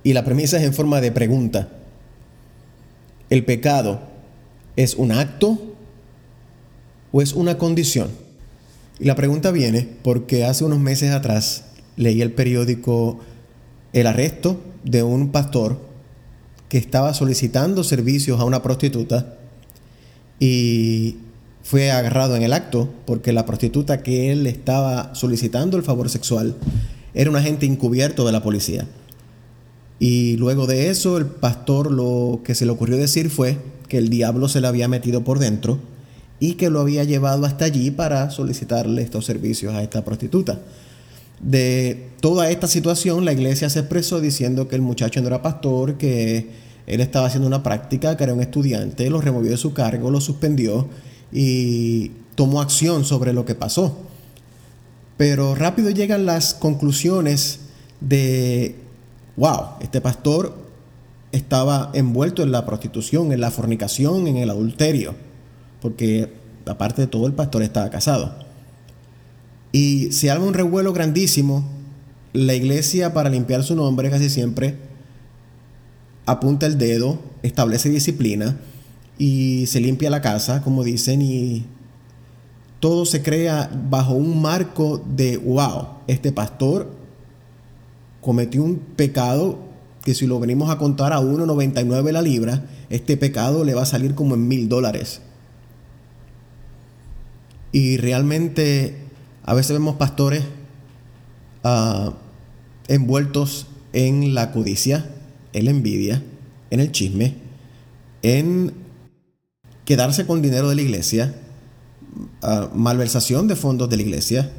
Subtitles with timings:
[0.05, 1.70] y la premisa es en forma de pregunta,
[3.30, 4.00] ¿el pecado
[4.77, 5.58] es un acto
[7.11, 8.11] o es una condición?
[9.00, 11.64] Y la pregunta viene porque hace unos meses atrás
[11.96, 13.18] leí el periódico
[13.94, 15.80] el arresto de un pastor
[16.68, 19.38] que estaba solicitando servicios a una prostituta
[20.39, 21.17] y
[21.62, 26.55] fue agarrado en el acto porque la prostituta que él estaba solicitando el favor sexual
[27.15, 28.87] era un agente encubierto de la policía.
[29.98, 33.58] Y luego de eso el pastor lo que se le ocurrió decir fue
[33.89, 35.79] que el diablo se le había metido por dentro
[36.39, 40.61] y que lo había llevado hasta allí para solicitarle estos servicios a esta prostituta.
[41.41, 45.96] De toda esta situación la iglesia se expresó diciendo que el muchacho no era pastor,
[45.96, 50.11] que él estaba haciendo una práctica, que era un estudiante, lo removió de su cargo,
[50.11, 50.89] lo suspendió
[51.33, 53.98] y tomó acción sobre lo que pasó.
[55.17, 57.61] Pero rápido llegan las conclusiones
[58.01, 58.77] de,
[59.36, 60.55] wow, este pastor
[61.33, 65.14] estaba envuelto en la prostitución, en la fornicación, en el adulterio,
[65.83, 66.33] porque
[66.67, 68.36] aparte de todo el pastor estaba casado.
[69.73, 71.69] Y se arma un revuelo grandísimo,
[72.33, 74.86] la iglesia para limpiar su nombre casi siempre
[76.27, 78.59] apunta el dedo, establece disciplina,
[79.19, 81.64] y se limpia la casa, como dicen, y
[82.81, 86.91] todo se crea bajo un marco de, wow, este pastor
[88.20, 89.59] cometió un pecado
[90.03, 93.87] que si lo venimos a contar a 1,99 la libra, este pecado le va a
[93.87, 95.20] salir como en mil dólares.
[97.73, 98.97] Y realmente
[99.45, 100.45] a veces vemos pastores
[101.64, 102.13] uh,
[102.87, 105.11] envueltos en la codicia,
[105.56, 106.22] en la envidia,
[106.68, 107.34] en el chisme,
[108.20, 108.74] en
[109.86, 111.34] quedarse con dinero de la iglesia,
[112.74, 114.52] malversación de fondos de la iglesia,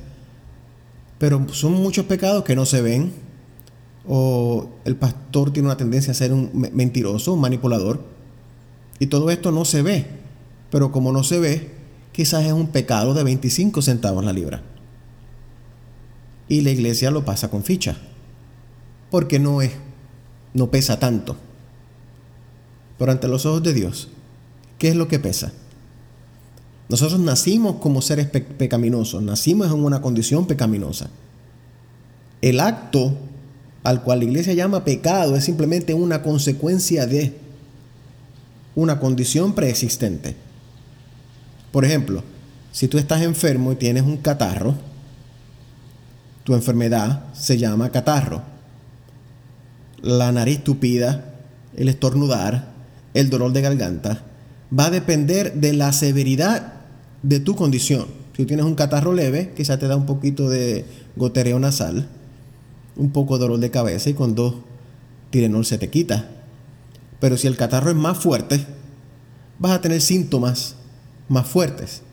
[1.20, 3.12] pero son muchos pecados que no se ven,
[4.08, 8.04] o el pastor tiene una tendencia a ser un mentiroso, un manipulador,
[8.98, 10.08] y todo esto no se ve,
[10.72, 11.72] pero como no se ve,
[12.12, 14.64] quizás es un pecado de 25 centavos la libra.
[16.48, 17.98] Y la iglesia lo pasa con ficha,
[19.12, 19.74] porque no es,
[20.54, 21.36] no pesa tanto.
[22.98, 24.10] Pero ante los ojos de Dios,
[24.78, 25.52] ¿Qué es lo que pesa?
[26.90, 31.10] Nosotros nacimos como seres pecaminosos, nacimos en una condición pecaminosa.
[32.42, 33.18] El acto
[33.84, 37.36] al cual la iglesia llama pecado es simplemente una consecuencia de
[38.76, 40.36] una condición preexistente.
[41.72, 42.24] Por ejemplo,
[42.72, 44.76] si tú estás enfermo y tienes un catarro,
[46.44, 48.44] tu enfermedad se llama catarro.
[50.02, 51.34] La nariz tupida,
[51.76, 52.74] el estornudar,
[53.14, 54.24] el dolor de garganta,
[54.78, 56.74] va a depender de la severidad
[57.24, 58.06] de tu condición.
[58.36, 60.86] Si tienes un catarro leve, quizás te da un poquito de
[61.16, 62.08] gotereo nasal,
[62.96, 64.56] un poco de dolor de cabeza y con dos
[65.30, 66.30] Tirenol se te quita.
[67.20, 68.66] Pero si el catarro es más fuerte,
[69.60, 70.76] vas a tener síntomas
[71.28, 72.04] más fuertes.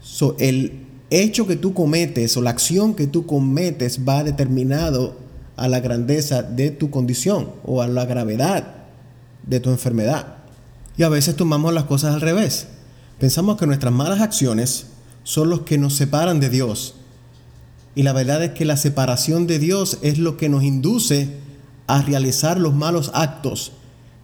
[0.00, 5.16] So, el hecho que tú cometes o la acción que tú cometes va determinado
[5.58, 8.74] a la grandeza de tu condición o a la gravedad
[9.46, 10.36] de tu enfermedad.
[10.96, 12.68] Y a veces tomamos las cosas al revés.
[13.18, 14.86] Pensamos que nuestras malas acciones
[15.24, 16.94] son los que nos separan de Dios.
[17.94, 21.28] Y la verdad es que la separación de Dios es lo que nos induce
[21.86, 23.72] a realizar los malos actos,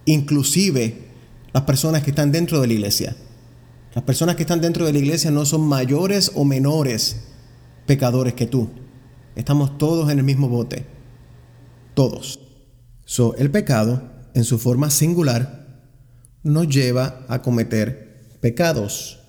[0.05, 1.09] inclusive
[1.51, 3.15] las personas que están dentro de la iglesia.
[3.93, 7.21] Las personas que están dentro de la iglesia no son mayores o menores
[7.85, 8.69] pecadores que tú.
[9.35, 10.94] Estamos todos en el mismo bote.
[11.95, 12.39] Todos.
[13.05, 14.03] So, el pecado,
[14.33, 15.65] en su forma singular,
[16.43, 19.19] nos lleva a cometer pecados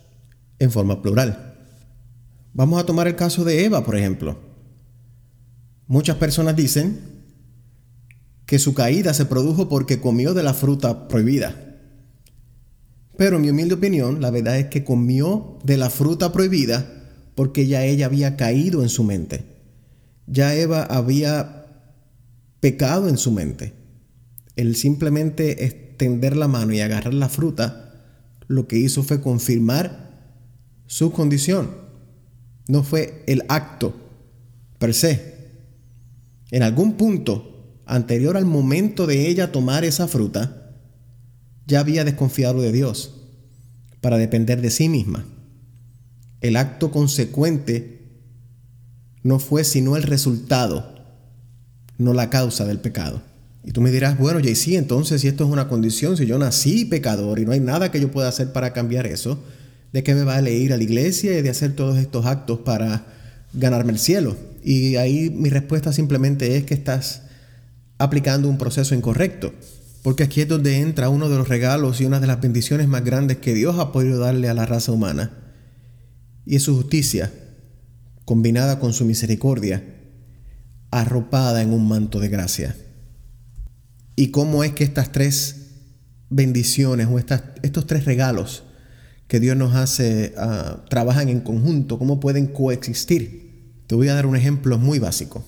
[0.59, 1.55] en forma plural.
[2.53, 4.39] Vamos a tomar el caso de Eva, por ejemplo.
[5.87, 7.01] Muchas personas dicen
[8.47, 11.55] que su caída se produjo porque comió de la fruta prohibida.
[13.17, 16.87] Pero en mi humilde opinión, la verdad es que comió de la fruta prohibida
[17.35, 19.45] porque ya ella había caído en su mente.
[20.27, 21.66] Ya Eva había
[22.61, 23.75] pecado en su mente.
[24.57, 27.95] El simplemente extender la mano y agarrar la fruta,
[28.49, 30.07] lo que hizo fue confirmar
[30.87, 31.71] su condición.
[32.69, 33.95] No fue el acto
[34.79, 35.37] per se.
[36.51, 40.75] En algún punto anterior al momento de ella tomar esa fruta,
[41.67, 43.15] ya había desconfiado de Dios
[44.01, 45.25] para depender de sí misma.
[46.41, 48.23] El acto consecuente
[49.23, 50.96] no fue sino el resultado,
[51.99, 53.23] no la causa del pecado.
[53.65, 56.85] Y tú me dirás, bueno, JC, entonces si esto es una condición, si yo nací
[56.85, 59.43] pecador y no hay nada que yo pueda hacer para cambiar eso,
[59.93, 63.07] ¿de qué me vale ir a la iglesia y de hacer todos estos actos para
[63.53, 64.37] ganarme el cielo?
[64.63, 67.23] Y ahí mi respuesta simplemente es que estás
[67.99, 69.53] aplicando un proceso incorrecto.
[70.03, 73.05] Porque aquí es donde entra uno de los regalos y una de las bendiciones más
[73.05, 75.33] grandes que Dios ha podido darle a la raza humana.
[76.45, 77.33] Y es su justicia,
[78.25, 79.83] combinada con su misericordia,
[81.01, 82.75] arropada en un manto de gracia.
[84.17, 85.57] ¿Y cómo es que estas tres
[86.31, 88.65] bendiciones o estos tres regalos
[89.29, 91.99] que Dios nos hace ah, trabajan en conjunto?
[91.99, 93.83] ¿Cómo pueden coexistir?
[93.87, 95.45] Te voy a dar un ejemplo muy básico.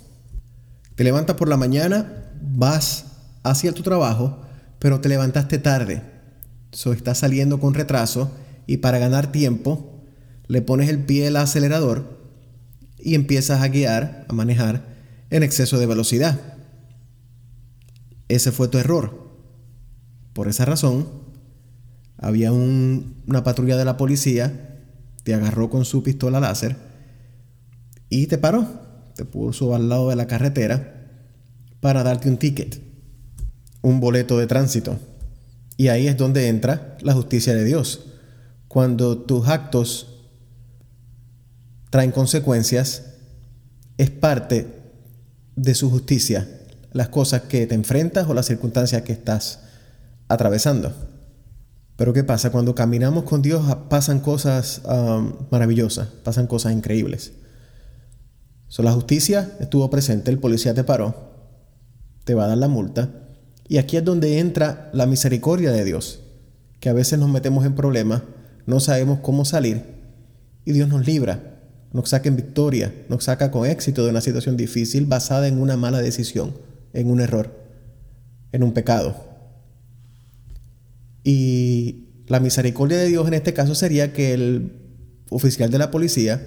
[0.96, 3.06] Te levantas por la mañana, vas
[3.42, 4.42] hacia tu trabajo,
[4.78, 6.02] pero te levantaste tarde.
[6.72, 8.30] So, estás saliendo con retraso
[8.66, 10.04] y para ganar tiempo
[10.46, 12.18] le pones el pie al acelerador
[12.98, 14.97] y empiezas a guiar, a manejar
[15.30, 16.40] en exceso de velocidad.
[18.28, 19.28] Ese fue tu error.
[20.32, 21.08] Por esa razón,
[22.16, 24.84] había una patrulla de la policía,
[25.24, 26.76] te agarró con su pistola láser
[28.08, 28.66] y te paró,
[29.14, 31.10] te puso al lado de la carretera
[31.80, 32.88] para darte un ticket
[33.82, 34.98] un boleto de tránsito.
[35.76, 38.06] Y ahí es donde entra la justicia de Dios.
[38.66, 40.26] Cuando tus actos
[41.90, 43.14] traen consecuencias,
[43.96, 44.77] es parte
[45.62, 46.48] de su justicia
[46.92, 49.60] las cosas que te enfrentas o las circunstancias que estás
[50.28, 50.92] atravesando.
[51.96, 52.50] Pero ¿qué pasa?
[52.50, 57.32] Cuando caminamos con Dios pasan cosas um, maravillosas, pasan cosas increíbles.
[58.68, 61.14] So, la justicia estuvo presente, el policía te paró,
[62.24, 63.10] te va a dar la multa,
[63.66, 66.20] y aquí es donde entra la misericordia de Dios,
[66.78, 68.22] que a veces nos metemos en problemas,
[68.66, 69.82] no sabemos cómo salir
[70.64, 71.57] y Dios nos libra,
[71.92, 75.76] nos saca en victoria, nos saca con éxito de una situación difícil basada en una
[75.76, 76.54] mala decisión,
[76.92, 77.54] en un error,
[78.52, 79.16] en un pecado.
[81.24, 84.72] Y la misericordia de Dios en este caso sería que el
[85.30, 86.42] oficial de la policía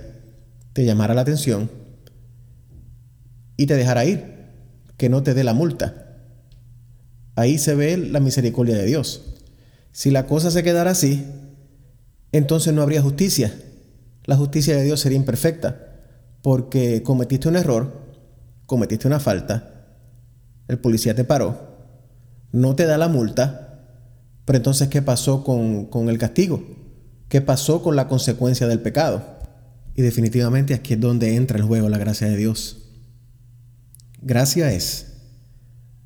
[0.73, 1.69] te llamara la atención
[3.57, 4.23] y te dejara ir,
[4.97, 6.17] que no te dé la multa.
[7.35, 9.35] Ahí se ve la misericordia de Dios.
[9.91, 11.25] Si la cosa se quedara así,
[12.31, 13.53] entonces no habría justicia.
[14.25, 15.87] La justicia de Dios sería imperfecta,
[16.41, 17.91] porque cometiste un error,
[18.65, 19.85] cometiste una falta,
[20.67, 21.57] el policía te paró,
[22.51, 23.79] no te da la multa,
[24.45, 26.63] pero entonces ¿qué pasó con, con el castigo?
[27.29, 29.23] ¿Qué pasó con la consecuencia del pecado?
[29.95, 32.77] Y definitivamente aquí es donde entra el juego la gracia de Dios.
[34.21, 35.07] Gracia es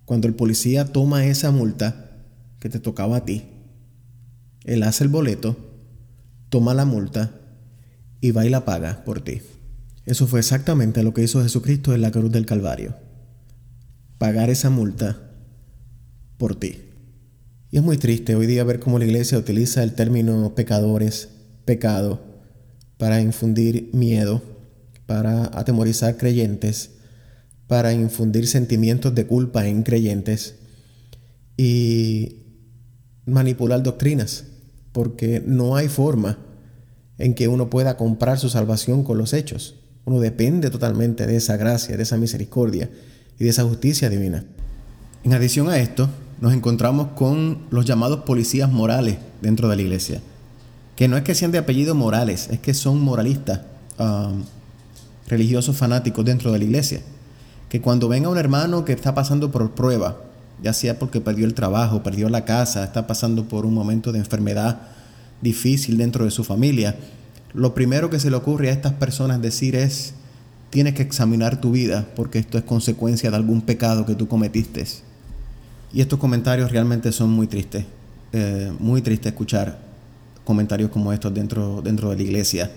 [0.05, 2.11] cuando el policía toma esa multa
[2.59, 3.45] que te tocaba a ti,
[4.63, 5.55] él hace el boleto,
[6.49, 7.31] toma la multa
[8.25, 9.41] y va y la paga por ti.
[10.05, 12.95] Eso fue exactamente lo que hizo Jesucristo en la cruz del Calvario.
[14.17, 15.17] Pagar esa multa
[16.37, 16.79] por ti.
[17.71, 21.29] Y es muy triste hoy día ver cómo la iglesia utiliza el término pecadores,
[21.65, 22.21] pecado,
[22.97, 24.41] para infundir miedo,
[25.05, 26.91] para atemorizar creyentes
[27.67, 30.55] para infundir sentimientos de culpa en creyentes
[31.57, 32.43] y
[33.25, 34.45] manipular doctrinas,
[34.91, 36.37] porque no hay forma
[37.17, 39.75] en que uno pueda comprar su salvación con los hechos.
[40.05, 42.89] Uno depende totalmente de esa gracia, de esa misericordia
[43.39, 44.43] y de esa justicia divina.
[45.23, 46.09] En adición a esto,
[46.41, 50.21] nos encontramos con los llamados policías morales dentro de la iglesia,
[50.95, 53.61] que no es que sean de apellido Morales, es que son moralistas.
[53.97, 54.43] Um,
[55.27, 57.01] religiosos fanáticos dentro de la iglesia.
[57.69, 60.17] Que cuando venga un hermano que está pasando por prueba,
[60.61, 64.19] ya sea porque perdió el trabajo, perdió la casa, está pasando por un momento de
[64.19, 64.81] enfermedad
[65.41, 66.95] difícil dentro de su familia,
[67.53, 70.13] lo primero que se le ocurre a estas personas decir es,
[70.69, 74.85] tienes que examinar tu vida porque esto es consecuencia de algún pecado que tú cometiste.
[75.93, 77.85] Y estos comentarios realmente son muy tristes,
[78.33, 79.79] eh, muy triste escuchar
[80.43, 82.71] comentarios como estos dentro, dentro de la iglesia.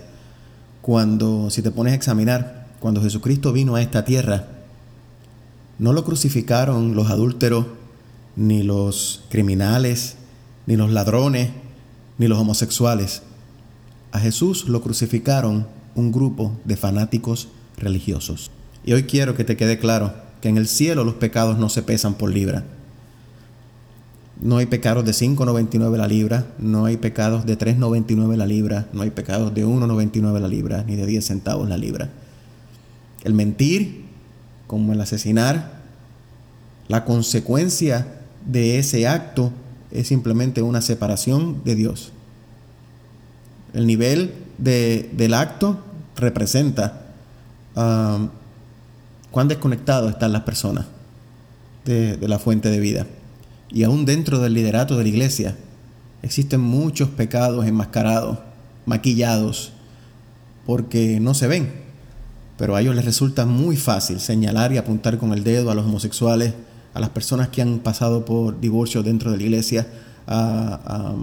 [0.81, 4.47] Cuando, si te pones a examinar, cuando Jesucristo vino a esta tierra,
[5.77, 7.65] no lo crucificaron los adúlteros,
[8.35, 10.15] ni los criminales,
[10.65, 11.49] ni los ladrones,
[12.19, 13.23] ni los homosexuales.
[14.11, 17.47] A Jesús lo crucificaron un grupo de fanáticos
[17.77, 18.51] religiosos.
[18.85, 21.81] Y hoy quiero que te quede claro que en el cielo los pecados no se
[21.81, 22.63] pesan por libra.
[24.41, 29.01] No hay pecados de 5.99 la libra, no hay pecados de 3.99 la libra, no
[29.01, 32.09] hay pecados de 1.99 la libra, ni de 10 centavos la libra.
[33.23, 34.05] El mentir
[34.65, 35.81] como el asesinar,
[36.87, 38.07] la consecuencia
[38.45, 39.51] de ese acto
[39.91, 42.11] es simplemente una separación de Dios.
[43.73, 45.79] El nivel del acto
[46.15, 47.07] representa
[47.75, 48.29] um,
[49.31, 50.85] cuán desconectados están las personas
[51.85, 53.07] de, de la fuente de vida.
[53.69, 55.55] Y aún dentro del liderato de la iglesia
[56.21, 58.39] existen muchos pecados enmascarados,
[58.85, 59.71] maquillados,
[60.65, 61.89] porque no se ven
[62.59, 65.85] pero a ellos les resulta muy fácil señalar y apuntar con el dedo a los
[65.85, 66.53] homosexuales,
[66.93, 69.87] a las personas que han pasado por divorcio dentro de la iglesia,
[70.27, 71.15] a,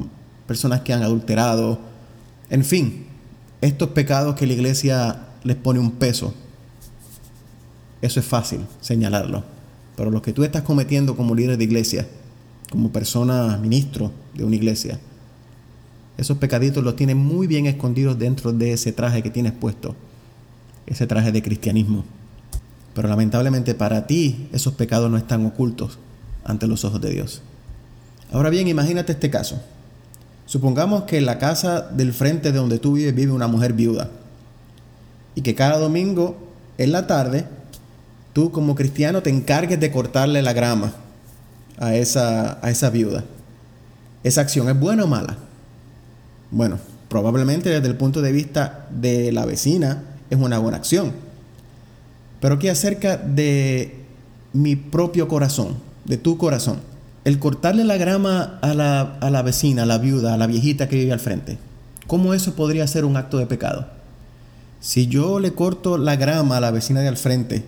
[0.47, 1.79] personas que han adulterado,
[2.51, 3.07] en fin,
[3.61, 6.33] estos pecados que la iglesia les pone un peso,
[8.01, 9.43] eso es fácil señalarlo,
[9.97, 12.07] pero los que tú estás cometiendo como líder de iglesia,
[12.71, 15.01] como persona ministro de una iglesia,
[16.17, 19.95] esos pecaditos los tienes muy bien escondidos dentro de ese traje que tienes puesto
[20.87, 22.05] ese traje de cristianismo.
[22.97, 25.99] Pero lamentablemente para ti esos pecados no están ocultos
[26.45, 27.43] ante los ojos de Dios.
[28.33, 29.61] Ahora bien, imagínate este caso.
[30.47, 34.09] Supongamos que en la casa del frente de donde tú vives vive una mujer viuda
[35.35, 36.39] y que cada domingo
[36.79, 37.45] en la tarde
[38.33, 40.95] tú como cristiano te encargues de cortarle la grama
[41.79, 43.25] a esa, a esa viuda.
[44.25, 45.37] ¿Esa acción es buena o mala?
[46.51, 46.79] Bueno,
[47.11, 51.26] probablemente desde el punto de vista de la vecina es una buena acción.
[52.41, 54.05] Pero ¿qué acerca de
[54.53, 56.81] mi propio corazón, de tu corazón?
[57.25, 60.89] El cortarle la grama a la, a la vecina, a la viuda, a la viejita
[60.89, 61.59] que vive al frente,
[62.07, 63.87] ¿cómo eso podría ser un acto de pecado?
[64.81, 67.65] Si yo le corto la grama a la vecina de al frente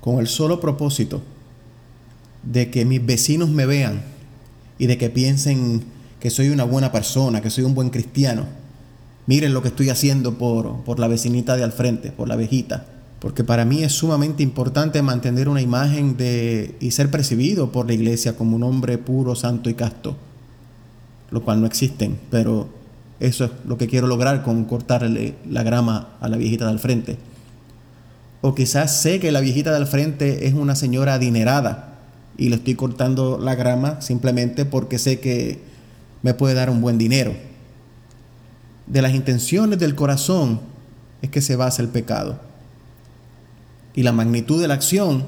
[0.00, 1.20] con el solo propósito
[2.42, 4.02] de que mis vecinos me vean
[4.78, 5.84] y de que piensen
[6.20, 8.46] que soy una buena persona, que soy un buen cristiano,
[9.26, 12.86] miren lo que estoy haciendo por, por la vecinita de al frente, por la vejita.
[13.20, 17.92] Porque para mí es sumamente importante mantener una imagen de, y ser percibido por la
[17.92, 20.16] iglesia como un hombre puro, santo y casto.
[21.30, 22.68] Lo cual no existen, pero
[23.20, 27.18] eso es lo que quiero lograr con cortarle la grama a la viejita del frente.
[28.40, 31.98] O quizás sé que la viejita del frente es una señora adinerada
[32.38, 35.60] y le estoy cortando la grama simplemente porque sé que
[36.22, 37.34] me puede dar un buen dinero
[38.90, 40.60] de las intenciones del corazón
[41.22, 42.40] es que se basa el pecado.
[43.94, 45.24] Y la magnitud de la acción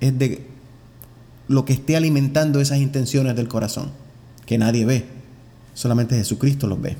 [0.00, 0.46] es de
[1.48, 3.90] lo que esté alimentando esas intenciones del corazón,
[4.46, 5.06] que nadie ve,
[5.74, 6.96] solamente Jesucristo los ve.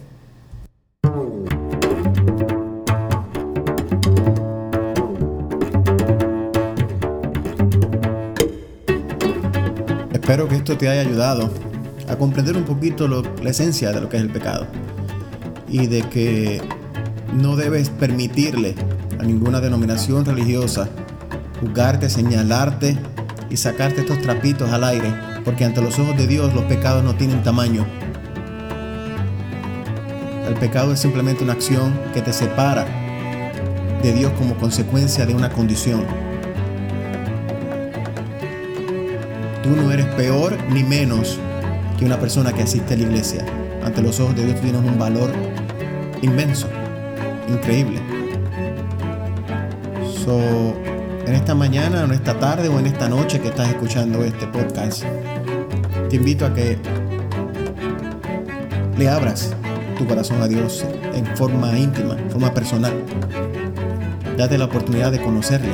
[10.13, 11.51] Espero que esto te haya ayudado
[12.09, 14.67] a comprender un poquito la esencia de lo que es el pecado
[15.69, 16.63] y de que
[17.35, 18.75] no debes permitirle
[19.19, 20.89] a ninguna denominación religiosa
[21.61, 22.97] juzgarte, señalarte
[23.51, 25.13] y sacarte estos trapitos al aire,
[25.45, 27.87] porque ante los ojos de Dios los pecados no tienen tamaño.
[30.47, 32.87] El pecado es simplemente una acción que te separa
[34.03, 36.05] de Dios como consecuencia de una condición.
[39.63, 41.39] Tú no eres peor ni menos
[41.99, 43.45] que una persona que asiste a la iglesia.
[43.85, 45.31] Ante los ojos de Dios tienes un valor
[46.23, 46.69] inmenso,
[47.49, 48.08] increíble.
[50.31, 55.05] En esta mañana, en esta tarde o en esta noche que estás escuchando este podcast,
[56.11, 56.77] te invito a que
[58.99, 59.55] le abras
[59.97, 62.93] tu corazón a Dios en forma íntima, en forma personal.
[64.37, 65.73] Date la oportunidad de conocerle.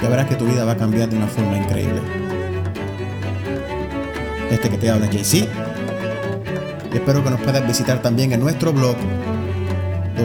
[0.00, 2.00] Ya verás que tu vida va a cambiar de una forma increíble.
[4.48, 5.48] Este que te habla JC
[6.92, 8.96] espero que nos puedas visitar también en nuestro blog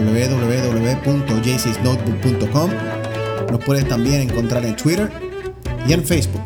[0.06, 2.72] www.jcsnotebook.com.
[3.52, 5.12] Nos puedes también encontrar en Twitter
[5.88, 6.42] y en Facebook.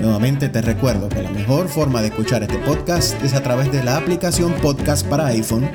[0.00, 3.82] Nuevamente te recuerdo que la mejor forma de escuchar este podcast es a través de
[3.82, 5.68] la aplicación podcast para iPhone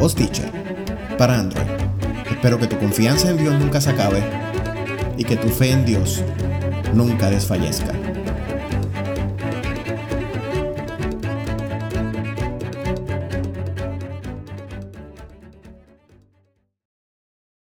[0.00, 0.50] o Stitcher
[1.16, 1.66] para Android.
[2.30, 4.22] Espero que tu confianza en Dios nunca se acabe
[5.16, 6.22] y que tu fe en Dios
[6.92, 7.94] nunca desfallezca.